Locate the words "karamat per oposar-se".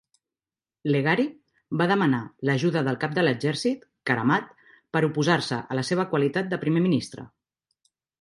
4.11-5.61